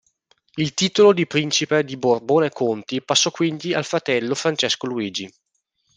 [0.57, 5.31] Il titolo di principe di Borbone-Conti passò quindi al fratello Francesco Luigi.